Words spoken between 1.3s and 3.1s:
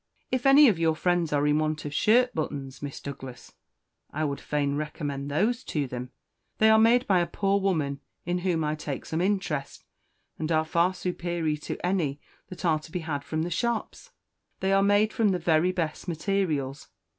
are in want of shirt buttons, Miss